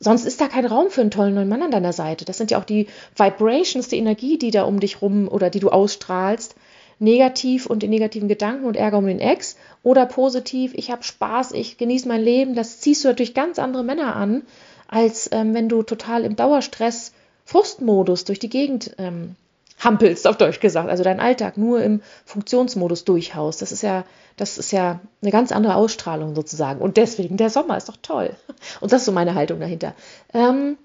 [0.00, 2.24] sonst ist da kein Raum für einen tollen neuen Mann an deiner Seite.
[2.24, 2.86] Das sind ja auch die
[3.16, 6.54] Vibrations, die Energie, die da um dich rum oder die du ausstrahlst.
[7.00, 11.52] Negativ und die negativen Gedanken und Ärger um den Ex oder positiv, ich habe Spaß,
[11.52, 12.56] ich genieße mein Leben.
[12.56, 14.42] Das ziehst du natürlich ganz andere Männer an,
[14.88, 17.12] als ähm, wenn du total im Dauerstress
[17.48, 19.34] Frustmodus durch die Gegend ähm,
[19.78, 23.62] hampelst, auf Deutsch gesagt, also dein Alltag nur im Funktionsmodus durchhaust.
[23.62, 24.04] Das ist ja,
[24.36, 26.82] das ist ja eine ganz andere Ausstrahlung sozusagen.
[26.82, 28.36] Und deswegen, der Sommer ist doch toll.
[28.82, 29.94] Und das ist so meine Haltung dahinter.
[30.34, 30.76] Ähm,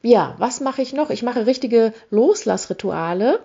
[0.00, 1.10] ja, was mache ich noch?
[1.10, 3.40] Ich mache richtige Loslassrituale,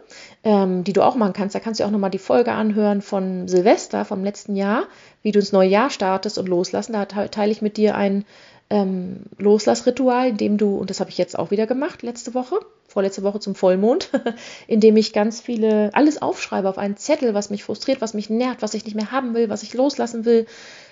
[0.46, 1.54] ähm, die du auch machen kannst.
[1.54, 4.84] Da kannst du auch nochmal die Folge anhören von Silvester vom letzten Jahr,
[5.22, 6.94] wie du ins neue Jahr startest und loslassen.
[6.94, 8.24] Da teile ich mit dir ein
[8.74, 12.60] ähm, Loslassritual, in dem du, und das habe ich jetzt auch wieder gemacht, letzte Woche,
[12.88, 14.10] vorletzte Woche zum Vollmond,
[14.68, 18.32] in dem ich ganz viele, alles aufschreibe auf einen Zettel, was mich frustriert, was mich
[18.32, 20.48] nervt, was ich nicht mehr haben will, was ich loslassen will,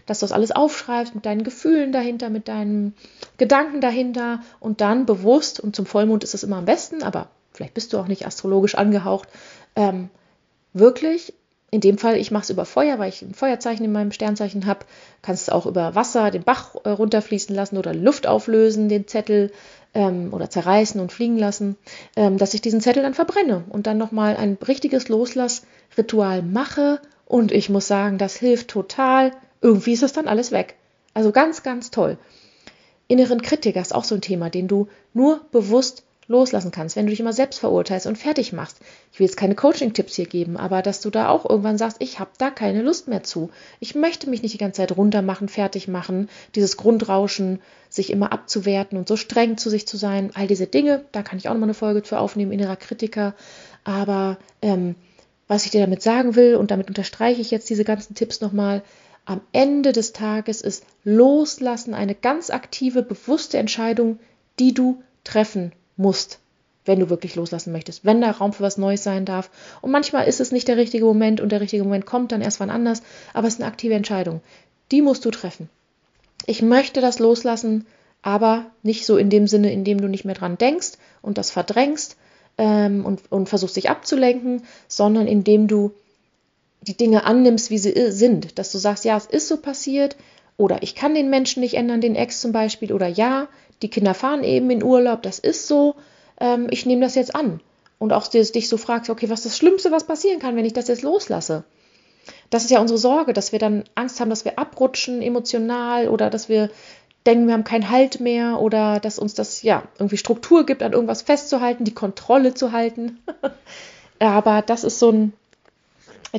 [0.05, 2.93] dass du das alles aufschreibst mit deinen Gefühlen dahinter, mit deinen
[3.37, 7.73] Gedanken dahinter und dann bewusst, und zum Vollmond ist es immer am besten, aber vielleicht
[7.73, 9.27] bist du auch nicht astrologisch angehaucht,
[9.75, 10.11] ähm,
[10.73, 11.33] wirklich
[11.73, 14.65] in dem Fall, ich mache es über Feuer, weil ich ein Feuerzeichen in meinem Sternzeichen
[14.65, 14.85] habe.
[15.21, 19.51] Kannst es auch über Wasser, den Bach äh, runterfließen lassen oder Luft auflösen, den Zettel
[19.93, 21.77] ähm, oder zerreißen und fliegen lassen,
[22.17, 26.99] ähm, dass ich diesen Zettel dann verbrenne und dann nochmal ein richtiges Loslassritual mache.
[27.25, 29.31] Und ich muss sagen, das hilft total.
[29.61, 30.75] Irgendwie ist das dann alles weg.
[31.13, 32.17] Also ganz, ganz toll.
[33.07, 37.11] Inneren Kritiker ist auch so ein Thema, den du nur bewusst loslassen kannst, wenn du
[37.11, 38.77] dich immer selbst verurteilst und fertig machst.
[39.11, 42.19] Ich will jetzt keine Coaching-Tipps hier geben, aber dass du da auch irgendwann sagst, ich
[42.19, 43.51] habe da keine Lust mehr zu.
[43.79, 48.97] Ich möchte mich nicht die ganze Zeit runtermachen, fertig machen, dieses Grundrauschen, sich immer abzuwerten
[48.97, 51.67] und so streng zu sich zu sein, all diese Dinge, da kann ich auch nochmal
[51.67, 53.35] eine Folge für aufnehmen, innerer Kritiker.
[53.83, 54.95] Aber ähm,
[55.47, 58.81] was ich dir damit sagen will, und damit unterstreiche ich jetzt diese ganzen Tipps nochmal,
[59.25, 64.19] am Ende des Tages ist Loslassen eine ganz aktive, bewusste Entscheidung,
[64.59, 66.39] die du treffen musst,
[66.85, 69.49] wenn du wirklich loslassen möchtest, wenn da Raum für was Neues sein darf.
[69.81, 72.59] Und manchmal ist es nicht der richtige Moment und der richtige Moment kommt dann erst
[72.59, 74.41] wann anders, aber es ist eine aktive Entscheidung.
[74.91, 75.69] Die musst du treffen.
[76.47, 77.85] Ich möchte das loslassen,
[78.23, 81.51] aber nicht so in dem Sinne, in dem du nicht mehr dran denkst und das
[81.51, 82.17] verdrängst
[82.57, 85.91] ähm, und, und versuchst dich abzulenken, sondern indem du
[86.81, 88.57] die Dinge annimmst, wie sie sind.
[88.57, 90.15] Dass du sagst, ja, es ist so passiert,
[90.57, 93.47] oder ich kann den Menschen nicht ändern, den Ex zum Beispiel, oder ja,
[93.81, 95.95] die Kinder fahren eben in Urlaub, das ist so,
[96.39, 97.59] ähm, ich nehme das jetzt an.
[97.99, 100.73] Und auch dich so fragst, okay, was ist das Schlimmste, was passieren kann, wenn ich
[100.73, 101.63] das jetzt loslasse?
[102.49, 106.29] Das ist ja unsere Sorge, dass wir dann Angst haben, dass wir abrutschen emotional oder
[106.29, 106.69] dass wir
[107.25, 110.93] denken, wir haben keinen Halt mehr oder dass uns das ja irgendwie Struktur gibt, an
[110.93, 113.19] irgendwas festzuhalten, die Kontrolle zu halten.
[114.19, 115.33] Aber das ist so ein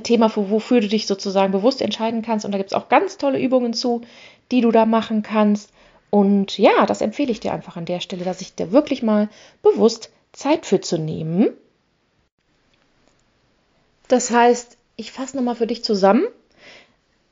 [0.03, 2.45] Thema, wofür du dich sozusagen bewusst entscheiden kannst.
[2.45, 4.03] Und da gibt es auch ganz tolle Übungen zu,
[4.51, 5.71] die du da machen kannst.
[6.15, 9.31] Und ja, das empfehle ich dir einfach an der Stelle, dass ich dir wirklich mal
[9.63, 11.55] bewusst Zeit für zu nehmen.
[14.09, 16.27] Das heißt, ich fasse nochmal für dich zusammen.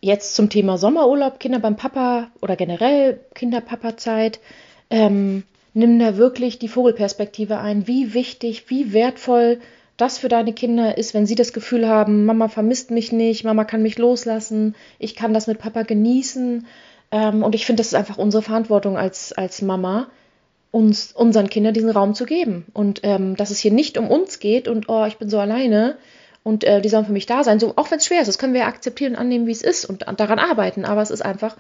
[0.01, 4.41] Jetzt zum Thema Sommerurlaub, Kinder beim Papa oder generell Kinder-Papa-Zeit.
[4.89, 5.43] Ähm,
[5.75, 7.87] nimm da wirklich die Vogelperspektive ein.
[7.87, 9.61] Wie wichtig, wie wertvoll
[9.99, 13.65] das für deine Kinder ist, wenn sie das Gefühl haben, Mama vermisst mich nicht, Mama
[13.65, 16.67] kann mich loslassen, ich kann das mit Papa genießen
[17.13, 20.09] ähm, und ich finde, das ist einfach unsere Verantwortung als, als Mama,
[20.71, 22.67] uns unseren Kindern diesen Raum zu geben.
[22.73, 25.97] Und ähm, dass es hier nicht um uns geht und oh, ich bin so alleine
[26.43, 27.59] und äh, die sollen für mich da sein.
[27.59, 29.85] So, auch wenn es schwer ist, das können wir akzeptieren und annehmen, wie es ist
[29.85, 30.85] und daran arbeiten.
[30.85, 31.57] Aber es ist einfach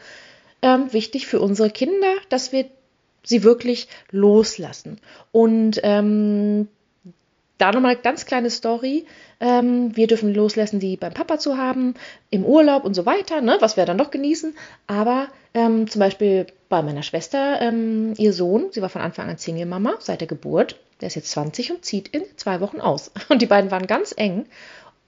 [0.62, 2.66] ähm, wichtig für unsere Kinder, dass wir
[3.24, 5.00] sie wirklich loslassen.
[5.32, 6.68] Und ähm,
[7.60, 9.06] da nochmal ganz kleine Story.
[9.40, 11.94] Ähm, wir dürfen loslassen, die beim Papa zu haben,
[12.30, 14.54] im Urlaub und so weiter, ne, was wir dann noch genießen.
[14.86, 19.38] Aber ähm, zum Beispiel bei meiner Schwester, ähm, ihr Sohn, sie war von Anfang an
[19.38, 20.76] Single-Mama seit der Geburt.
[21.00, 23.10] Der ist jetzt 20 und zieht in zwei Wochen aus.
[23.28, 24.46] Und die beiden waren ganz eng.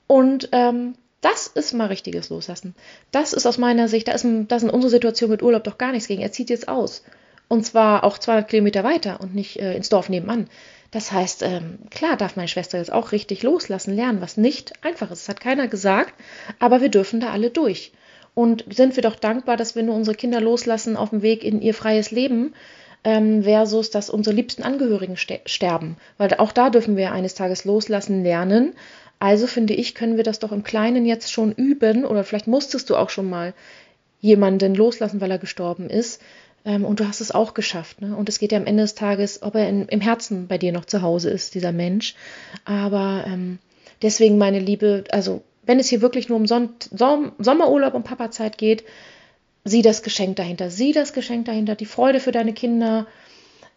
[0.06, 2.74] Und ähm, das ist mal richtiges Loslassen.
[3.12, 5.78] Das ist aus meiner Sicht, da ist, da ist in unserer Situation mit Urlaub doch
[5.78, 6.22] gar nichts gegen.
[6.22, 7.04] Er zieht jetzt aus.
[7.48, 10.48] Und zwar auch 200 Kilometer weiter und nicht äh, ins Dorf nebenan.
[10.92, 15.10] Das heißt, ähm, klar darf meine Schwester jetzt auch richtig loslassen, lernen, was nicht einfach
[15.10, 15.22] ist.
[15.22, 16.14] Das hat keiner gesagt,
[16.58, 17.92] aber wir dürfen da alle durch.
[18.34, 21.60] Und sind wir doch dankbar, dass wir nur unsere Kinder loslassen auf dem Weg in
[21.60, 22.54] ihr freies Leben,
[23.04, 25.96] ähm, versus dass unsere liebsten Angehörigen sterben.
[26.18, 28.74] Weil auch da dürfen wir eines Tages loslassen lernen.
[29.18, 32.90] Also finde ich, können wir das doch im Kleinen jetzt schon üben, oder vielleicht musstest
[32.90, 33.54] du auch schon mal
[34.20, 36.20] jemanden loslassen, weil er gestorben ist.
[36.64, 38.00] Ähm, und du hast es auch geschafft.
[38.00, 38.16] Ne?
[38.16, 40.72] Und es geht ja am Ende des Tages, ob er in, im Herzen bei dir
[40.72, 42.14] noch zu Hause ist, dieser Mensch.
[42.64, 43.58] Aber ähm,
[44.02, 48.58] deswegen, meine Liebe, also wenn es hier wirklich nur um Son Som Sommerurlaub und Papazeit
[48.58, 48.84] geht,
[49.64, 50.70] sieh das Geschenk dahinter.
[50.70, 53.06] Sieh das Geschenk dahinter, die Freude für deine Kinder,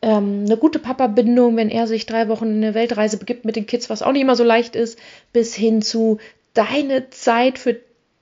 [0.01, 3.65] ähm, eine gute Papa-Bindung, wenn er sich drei Wochen in eine Weltreise begibt mit den
[3.65, 4.99] Kids, was auch nicht immer so leicht ist,
[5.31, 6.19] bis hin zu
[6.53, 7.79] deine Zeit für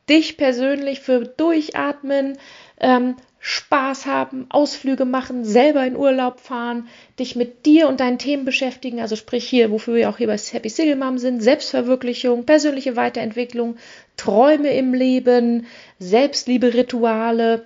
[0.09, 2.37] dich persönlich, für Durchatmen,
[2.79, 6.87] ähm, Spaß haben, Ausflüge machen, selber in Urlaub fahren,
[7.19, 10.37] dich mit dir und deinen Themen beschäftigen, also sprich hier, wofür wir auch hier bei
[10.37, 13.75] Happy Single Mom sind, Selbstverwirklichung, persönliche Weiterentwicklung,
[14.15, 15.67] Träume im Leben,
[15.99, 17.65] Selbstliebe, Rituale,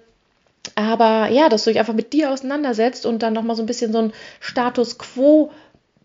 [0.73, 3.91] aber ja, dass du dich einfach mit dir auseinandersetzt und dann nochmal so ein bisschen
[3.93, 5.51] so ein Status Quo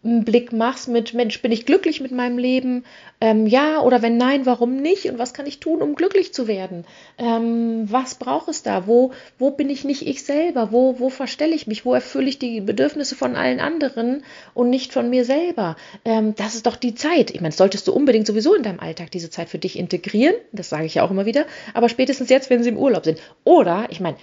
[0.05, 2.85] einen Blick machst mit, Mensch, bin ich glücklich mit meinem Leben?
[3.21, 5.07] Ähm, ja oder wenn nein, warum nicht?
[5.07, 6.85] Und was kann ich tun, um glücklich zu werden?
[7.19, 8.87] Ähm, was braucht es da?
[8.87, 10.73] Wo, wo bin ich nicht ich selber?
[10.73, 11.85] Wo, wo verstelle ich mich?
[11.85, 15.77] Wo erfülle ich die Bedürfnisse von allen anderen und nicht von mir selber?
[16.05, 17.31] Ähm, das ist doch die Zeit.
[17.31, 20.35] Ich meine, solltest du unbedingt sowieso in deinem Alltag diese Zeit für dich integrieren.
[20.51, 21.47] Das sage ich ja auch immer wieder.
[21.75, 23.21] Aber spätestens jetzt, wenn sie im Urlaub sind.
[23.45, 24.17] Oder, ich meine,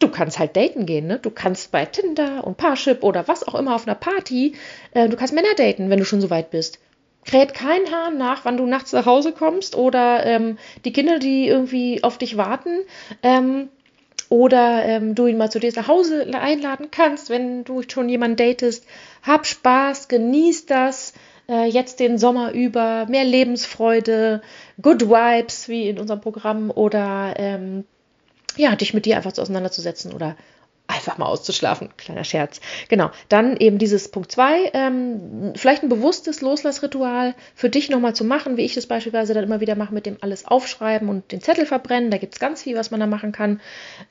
[0.00, 1.18] du kannst halt daten gehen, ne?
[1.20, 4.54] Du kannst bei Tinder und Parship oder was auch immer auf einer Party,
[4.92, 6.80] äh, du kannst Männer daten, wenn du schon so weit bist.
[7.24, 11.46] Kräht kein Hahn nach, wann du nachts nach Hause kommst oder ähm, die Kinder, die
[11.46, 12.80] irgendwie auf dich warten.
[13.22, 13.68] Ähm,
[14.30, 18.36] oder ähm, du ihn mal zu dir nach Hause einladen kannst, wenn du schon jemanden
[18.36, 18.86] datest.
[19.22, 21.12] Hab Spaß, genieß das
[21.48, 24.40] äh, jetzt den Sommer über, mehr Lebensfreude,
[24.80, 27.84] Good Vibes wie in unserem Programm oder ähm,
[28.56, 30.36] ja, dich mit dir einfach so auseinanderzusetzen oder
[30.90, 31.90] einfach mal auszuschlafen.
[31.96, 32.60] Kleiner Scherz.
[32.88, 33.10] Genau.
[33.28, 38.56] Dann eben dieses Punkt 2, ähm, vielleicht ein bewusstes Loslassritual für dich nochmal zu machen,
[38.56, 41.66] wie ich das beispielsweise dann immer wieder mache mit dem alles aufschreiben und den Zettel
[41.66, 42.10] verbrennen.
[42.10, 43.60] Da gibt es ganz viel, was man da machen kann.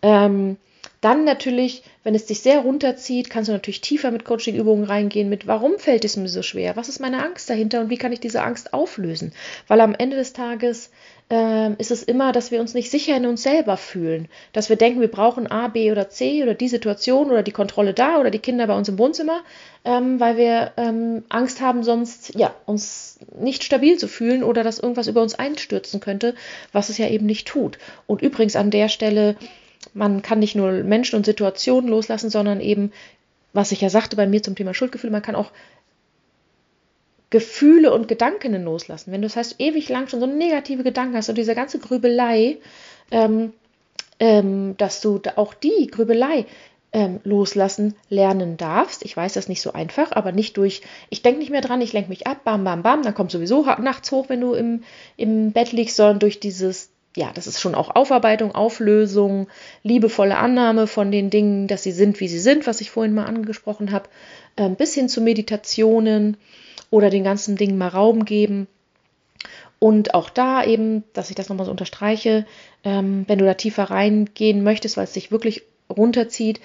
[0.01, 0.57] Ähm,
[1.01, 5.47] dann natürlich, wenn es dich sehr runterzieht, kannst du natürlich tiefer mit Coaching-Übungen reingehen, mit
[5.47, 6.75] warum fällt es mir so schwer?
[6.75, 9.33] Was ist meine Angst dahinter und wie kann ich diese Angst auflösen?
[9.67, 10.91] Weil am Ende des Tages
[11.31, 14.27] äh, ist es immer, dass wir uns nicht sicher in uns selber fühlen.
[14.53, 17.93] Dass wir denken, wir brauchen A, B oder C oder die Situation oder die Kontrolle
[17.93, 19.41] da oder die Kinder bei uns im Wohnzimmer,
[19.85, 24.79] ähm, weil wir ähm, Angst haben, sonst ja, uns nicht stabil zu fühlen oder dass
[24.79, 26.35] irgendwas über uns einstürzen könnte,
[26.71, 27.77] was es ja eben nicht tut.
[28.07, 29.35] Und übrigens an der Stelle
[29.93, 32.91] man kann nicht nur Menschen und Situationen loslassen, sondern eben,
[33.53, 35.51] was ich ja sagte bei mir zum Thema Schuldgefühle, man kann auch
[37.29, 39.11] Gefühle und Gedanken loslassen.
[39.11, 42.57] Wenn du das heißt, ewig lang schon so negative Gedanken hast und diese ganze Grübelei,
[43.11, 43.53] ähm,
[44.19, 46.45] ähm, dass du auch die Grübelei
[46.91, 49.05] ähm, loslassen lernen darfst.
[49.05, 51.93] Ich weiß das nicht so einfach, aber nicht durch, ich denke nicht mehr dran, ich
[51.93, 54.83] lenke mich ab, bam, bam, bam, dann kommt sowieso nachts hoch, wenn du im,
[55.15, 59.47] im Bett liegst, sondern durch dieses ja, das ist schon auch Aufarbeitung, Auflösung,
[59.81, 63.25] liebevolle Annahme von den Dingen, dass sie sind, wie sie sind, was ich vorhin mal
[63.25, 64.09] angesprochen habe,
[64.55, 66.37] äh, bis hin zu Meditationen
[66.89, 68.67] oder den ganzen Dingen mal Raum geben.
[69.79, 72.45] Und auch da eben, dass ich das nochmal so unterstreiche,
[72.83, 76.59] ähm, wenn du da tiefer reingehen möchtest, weil es dich wirklich runterzieht,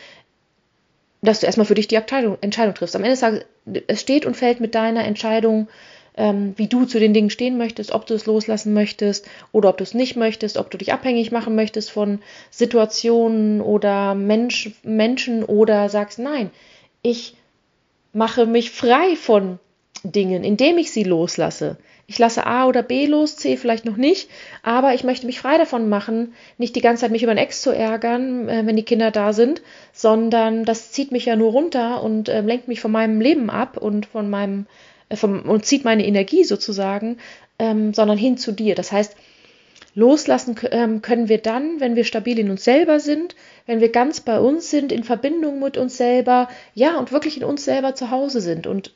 [1.22, 2.96] dass du erstmal für dich die Abteilung, Entscheidung triffst.
[2.96, 3.44] Am Ende des Tages,
[3.86, 5.68] es steht und fällt mit deiner Entscheidung,
[6.16, 9.78] ähm, wie du zu den Dingen stehen möchtest, ob du es loslassen möchtest oder ob
[9.78, 15.44] du es nicht möchtest, ob du dich abhängig machen möchtest von Situationen oder Mensch, Menschen
[15.44, 16.50] oder sagst, nein,
[17.02, 17.36] ich
[18.12, 19.58] mache mich frei von
[20.04, 21.76] Dingen, indem ich sie loslasse.
[22.06, 24.28] Ich lasse A oder B los, C vielleicht noch nicht,
[24.62, 27.62] aber ich möchte mich frei davon machen, nicht die ganze Zeit mich über einen Ex
[27.62, 29.62] zu ärgern, äh, wenn die Kinder da sind,
[29.92, 33.78] sondern das zieht mich ja nur runter und äh, lenkt mich von meinem Leben ab
[33.78, 34.66] und von meinem
[35.08, 37.16] äh, vom, und zieht meine Energie sozusagen,
[37.58, 38.74] ähm, sondern hin zu dir.
[38.74, 39.16] Das heißt,
[39.94, 44.20] loslassen ähm, können wir dann, wenn wir stabil in uns selber sind, wenn wir ganz
[44.20, 48.10] bei uns sind, in Verbindung mit uns selber, ja, und wirklich in uns selber zu
[48.10, 48.92] Hause sind und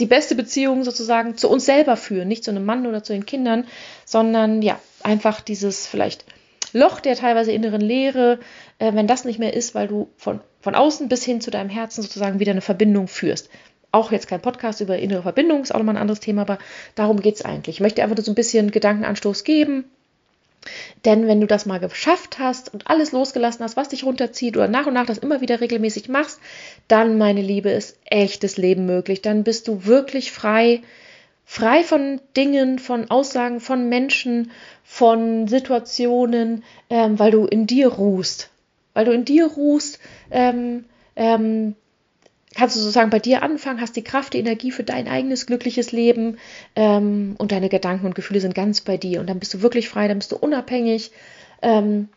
[0.00, 3.26] die beste Beziehung sozusagen zu uns selber führen, nicht zu einem Mann oder zu den
[3.26, 3.66] Kindern,
[4.04, 6.24] sondern ja, einfach dieses vielleicht
[6.72, 8.38] Loch der teilweise inneren Leere,
[8.78, 11.70] äh, wenn das nicht mehr ist, weil du von, von außen bis hin zu deinem
[11.70, 13.50] Herzen sozusagen wieder eine Verbindung führst
[13.92, 16.58] auch jetzt kein Podcast über innere Verbindung, ist auch nochmal ein anderes Thema, aber
[16.94, 17.76] darum geht es eigentlich.
[17.76, 19.84] Ich möchte einfach so ein bisschen Gedankenanstoß geben.
[21.04, 24.68] Denn wenn du das mal geschafft hast und alles losgelassen hast, was dich runterzieht oder
[24.68, 26.40] nach und nach das immer wieder regelmäßig machst,
[26.88, 29.22] dann, meine Liebe, ist echtes Leben möglich.
[29.22, 30.82] Dann bist du wirklich frei,
[31.46, 34.50] frei von Dingen, von Aussagen, von Menschen,
[34.84, 38.50] von Situationen, ähm, weil du in dir ruhst.
[38.92, 39.98] Weil du in dir ruhst,
[40.30, 40.84] ähm,
[41.16, 41.74] ähm,
[42.60, 45.92] kannst du sozusagen bei dir anfangen, hast die Kraft, die Energie für dein eigenes glückliches
[45.92, 46.36] Leben
[46.76, 49.20] ähm, und deine Gedanken und Gefühle sind ganz bei dir.
[49.20, 51.10] Und dann bist du wirklich frei, dann bist du unabhängig.
[51.62, 52.10] Ähm,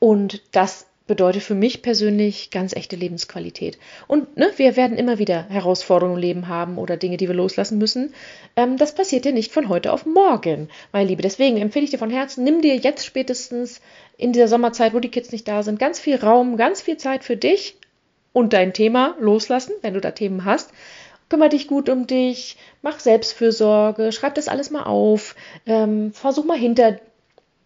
[0.00, 3.78] und das bedeutet für mich persönlich ganz echte Lebensqualität.
[4.08, 7.78] Und ne, wir werden immer wieder Herausforderungen im Leben haben oder Dinge, die wir loslassen
[7.78, 8.12] müssen.
[8.56, 11.22] Ähm, das passiert dir nicht von heute auf morgen, meine Liebe.
[11.22, 13.80] Deswegen empfehle ich dir von Herzen, nimm dir jetzt spätestens
[14.16, 17.22] in dieser Sommerzeit, wo die Kids nicht da sind, ganz viel Raum, ganz viel Zeit
[17.22, 17.76] für dich
[18.32, 20.70] und dein Thema loslassen, wenn du da Themen hast.
[21.28, 26.58] Kümmer dich gut um dich, mach Selbstfürsorge, schreib das alles mal auf, ähm, versuch mal
[26.58, 26.98] hinter,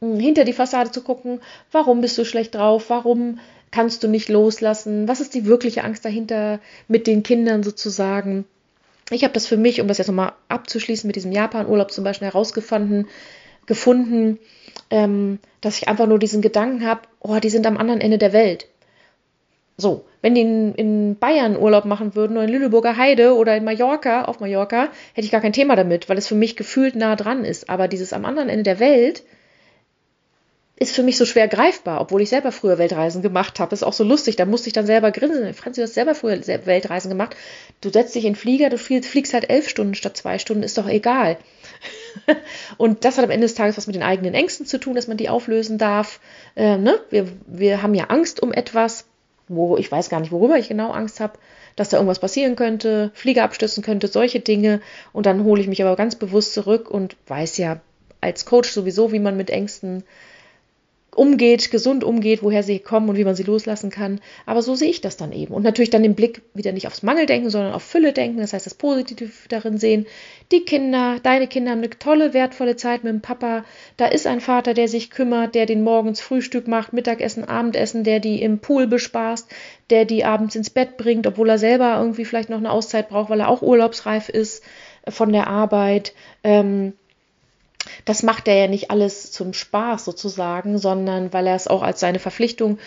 [0.00, 1.40] hm, hinter die Fassade zu gucken,
[1.72, 3.38] warum bist du schlecht drauf, warum
[3.70, 8.44] kannst du nicht loslassen, was ist die wirkliche Angst dahinter mit den Kindern sozusagen.
[9.10, 12.28] Ich habe das für mich, um das jetzt nochmal abzuschließen mit diesem Japan-Urlaub zum Beispiel
[12.28, 13.08] herausgefunden,
[13.66, 14.38] gefunden,
[14.90, 18.32] ähm, dass ich einfach nur diesen Gedanken habe, oh, die sind am anderen Ende der
[18.32, 18.68] Welt.
[19.76, 23.64] So, wenn die in, in, Bayern Urlaub machen würden oder in Lüneburger Heide oder in
[23.64, 27.16] Mallorca, auf Mallorca, hätte ich gar kein Thema damit, weil es für mich gefühlt nah
[27.16, 27.68] dran ist.
[27.68, 29.24] Aber dieses am anderen Ende der Welt
[30.76, 33.74] ist für mich so schwer greifbar, obwohl ich selber früher Weltreisen gemacht habe.
[33.74, 35.54] Ist auch so lustig, da musste ich dann selber grinsen.
[35.54, 37.36] Franzi, du hast selber früher Weltreisen gemacht.
[37.80, 40.76] Du setzt dich in den Flieger, du fliegst halt elf Stunden statt zwei Stunden, ist
[40.76, 41.36] doch egal.
[42.76, 45.06] und das hat am Ende des Tages was mit den eigenen Ängsten zu tun, dass
[45.06, 46.18] man die auflösen darf.
[46.56, 47.00] Äh, ne?
[47.10, 49.06] wir, wir haben ja Angst um etwas
[49.48, 51.38] wo ich weiß gar nicht, worüber ich genau Angst habe,
[51.76, 54.80] dass da irgendwas passieren könnte, Flieger abstürzen könnte, solche Dinge.
[55.12, 57.80] Und dann hole ich mich aber ganz bewusst zurück und weiß ja
[58.20, 60.04] als Coach sowieso, wie man mit Ängsten
[61.16, 64.20] umgeht, gesund umgeht, woher sie kommen und wie man sie loslassen kann.
[64.46, 65.54] Aber so sehe ich das dann eben.
[65.54, 68.38] Und natürlich dann den Blick wieder nicht aufs Mangel denken, sondern auf Fülle denken.
[68.38, 70.06] Das heißt, das Positive darin sehen.
[70.52, 73.64] Die Kinder, deine Kinder haben eine tolle, wertvolle Zeit mit dem Papa.
[73.96, 78.20] Da ist ein Vater, der sich kümmert, der den morgens Frühstück macht, Mittagessen, Abendessen, der
[78.20, 79.48] die im Pool bespaßt,
[79.90, 83.30] der die abends ins Bett bringt, obwohl er selber irgendwie vielleicht noch eine Auszeit braucht,
[83.30, 84.62] weil er auch urlaubsreif ist
[85.08, 86.14] von der Arbeit.
[86.42, 86.94] Ähm,
[88.04, 92.00] das macht er ja nicht alles zum Spaß sozusagen, sondern weil er es auch als
[92.00, 92.78] seine Verpflichtung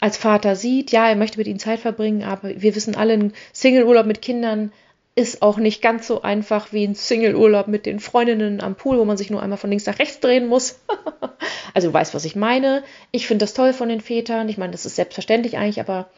[0.00, 0.92] als Vater sieht.
[0.92, 4.72] Ja, er möchte mit ihnen Zeit verbringen, aber wir wissen alle, ein Single-Urlaub mit Kindern
[5.14, 9.04] ist auch nicht ganz so einfach wie ein Single-Urlaub mit den Freundinnen am Pool, wo
[9.06, 10.78] man sich nur einmal von links nach rechts drehen muss.
[11.74, 12.84] also du weißt, was ich meine.
[13.12, 14.50] Ich finde das toll von den Vätern.
[14.50, 16.10] Ich meine, das ist selbstverständlich eigentlich, aber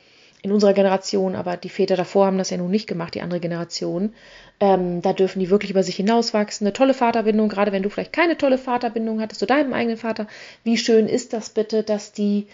[0.42, 3.40] in unserer Generation, aber die Väter davor haben das ja nun nicht gemacht, die andere
[3.40, 4.14] Generation.
[4.60, 6.66] Ähm, da dürfen die wirklich über sich hinauswachsen.
[6.66, 10.26] Eine tolle Vaterbindung, gerade wenn du vielleicht keine tolle Vaterbindung hattest zu deinem eigenen Vater.
[10.64, 12.46] Wie schön ist das bitte, dass die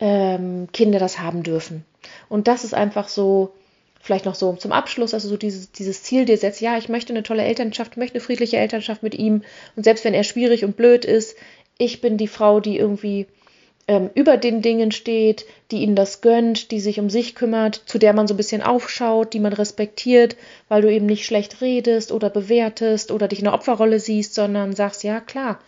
[0.00, 1.84] ähm, Kinder das haben dürfen?
[2.28, 3.52] Und das ist einfach so,
[4.00, 7.12] vielleicht noch so zum Abschluss, also so dieses, dieses Ziel dir setzt, ja, ich möchte
[7.12, 9.42] eine tolle Elternschaft, möchte eine friedliche Elternschaft mit ihm.
[9.76, 11.36] Und selbst wenn er schwierig und blöd ist,
[11.78, 13.26] ich bin die Frau, die irgendwie
[13.90, 17.98] ähm, über den Dingen steht, die ihnen das gönnt, die sich um sich kümmert, zu
[17.98, 20.36] der man so ein bisschen aufschaut, die man respektiert,
[20.68, 24.76] weil du eben nicht schlecht redest oder bewertest oder dich in der Opferrolle siehst, sondern
[24.76, 25.58] sagst, ja klar,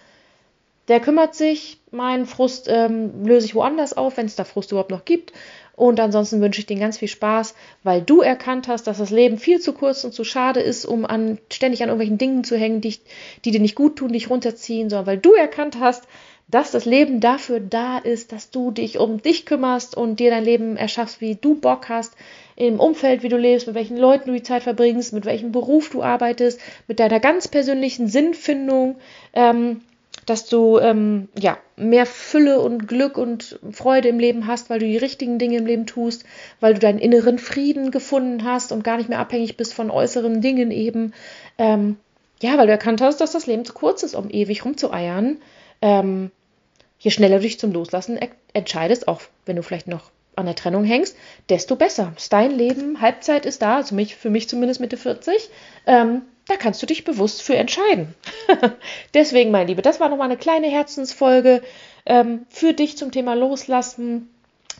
[0.86, 4.92] der kümmert sich, meinen Frust ähm, löse ich woanders auf, wenn es da Frust überhaupt
[4.92, 5.32] noch gibt.
[5.74, 9.38] Und ansonsten wünsche ich dir ganz viel Spaß, weil du erkannt hast, dass das Leben
[9.38, 12.80] viel zu kurz und zu schade ist, um an, ständig an irgendwelchen Dingen zu hängen,
[12.80, 12.98] die,
[13.44, 16.04] die dir nicht gut tun, dich runterziehen, sondern weil du erkannt hast,
[16.48, 20.44] dass das Leben dafür da ist, dass du dich um dich kümmerst und dir dein
[20.44, 22.14] Leben erschaffst, wie du Bock hast,
[22.56, 25.90] im Umfeld, wie du lebst, mit welchen Leuten du die Zeit verbringst, mit welchem Beruf
[25.90, 28.96] du arbeitest, mit deiner ganz persönlichen Sinnfindung,
[29.32, 29.80] ähm,
[30.26, 34.86] dass du ähm, ja mehr Fülle und Glück und Freude im Leben hast, weil du
[34.86, 36.24] die richtigen Dinge im Leben tust,
[36.60, 40.40] weil du deinen inneren Frieden gefunden hast und gar nicht mehr abhängig bist von äußeren
[40.40, 41.12] Dingen eben.
[41.58, 41.96] Ähm,
[42.40, 45.38] ja, weil du erkannt hast, dass das Leben zu kurz ist, um ewig rumzueiern.
[45.82, 46.30] Ähm,
[46.98, 48.18] je schneller du dich zum Loslassen
[48.52, 51.16] entscheidest, auch wenn du vielleicht noch an der Trennung hängst,
[51.48, 52.12] desto besser.
[52.16, 55.50] Ist dein Leben, Halbzeit ist da, also mich, für mich zumindest Mitte 40,
[55.86, 58.14] ähm, da kannst du dich bewusst für entscheiden.
[59.14, 61.62] Deswegen, mein Liebe, das war nochmal eine kleine Herzensfolge
[62.06, 64.28] ähm, für dich zum Thema Loslassen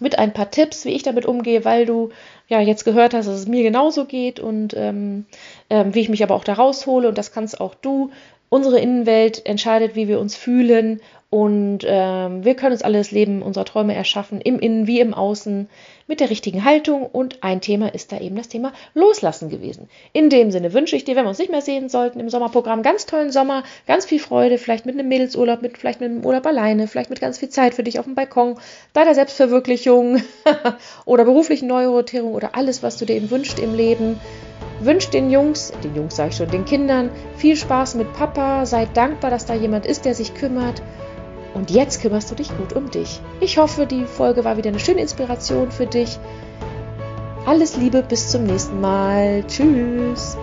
[0.00, 2.10] mit ein paar Tipps, wie ich damit umgehe, weil du
[2.48, 5.26] ja jetzt gehört hast, dass es mir genauso geht und ähm,
[5.70, 8.10] ähm, wie ich mich aber auch da raushole und das kannst auch du.
[8.52, 13.64] Unsere Innenwelt entscheidet, wie wir uns fühlen und ähm, wir können uns alles Leben unserer
[13.64, 15.70] Träume erschaffen, im Innen wie im Außen,
[16.06, 17.06] mit der richtigen Haltung.
[17.06, 19.88] Und ein Thema ist da eben das Thema Loslassen gewesen.
[20.12, 22.82] In dem Sinne wünsche ich dir, wenn wir uns nicht mehr sehen sollten, im Sommerprogramm
[22.82, 26.44] ganz tollen Sommer, ganz viel Freude, vielleicht mit einem Mädelsurlaub, mit, vielleicht mit einem Urlaub
[26.44, 28.56] alleine, vielleicht mit ganz viel Zeit für dich auf dem Balkon,
[28.92, 30.20] deiner Selbstverwirklichung
[31.06, 34.20] oder beruflichen Neuorientierung oder alles, was du dir eben wünschst im Leben.
[34.84, 38.86] Wünsch den Jungs, den Jungs sage ich schon, den Kindern viel Spaß mit Papa, sei
[38.86, 40.82] dankbar, dass da jemand ist, der sich kümmert
[41.54, 43.20] und jetzt kümmerst du dich gut um dich.
[43.40, 46.18] Ich hoffe, die Folge war wieder eine schöne Inspiration für dich.
[47.46, 49.44] Alles Liebe, bis zum nächsten Mal.
[49.46, 50.36] Tschüss.